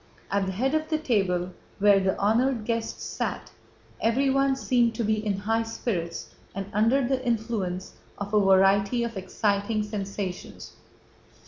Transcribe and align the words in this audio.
At 0.31 0.47
the 0.47 0.51
head 0.53 0.73
of 0.73 0.89
the 0.89 0.97
table, 0.97 1.51
where 1.77 1.99
the 1.99 2.17
honored 2.17 2.65
guests 2.65 3.03
sat, 3.03 3.51
everyone 4.01 4.55
seemed 4.55 4.95
to 4.95 5.03
be 5.03 5.23
in 5.23 5.37
high 5.37 5.61
spirits 5.61 6.33
and 6.55 6.65
under 6.73 7.07
the 7.07 7.23
influence 7.23 7.93
of 8.17 8.33
a 8.33 8.39
variety 8.39 9.03
of 9.03 9.15
exciting 9.15 9.83
sensations. 9.83 10.73